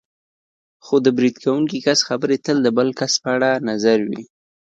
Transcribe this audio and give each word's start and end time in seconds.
خو 0.85 0.95
د 1.05 1.07
برید 1.17 1.35
کوونکي 1.43 1.77
کس 1.87 1.99
خبرې 2.07 2.37
تل 2.45 2.57
د 2.63 2.67
بل 2.77 2.89
کس 2.99 3.13
په 3.23 3.29
اړه 3.35 3.49
نظر 3.69 3.99
وي. 4.09 4.23